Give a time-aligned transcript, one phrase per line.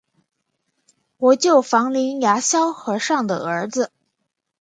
[1.17, 3.91] 国舅房林牙萧和尚的儿子。